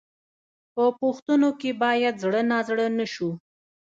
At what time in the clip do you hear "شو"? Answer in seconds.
3.13-3.29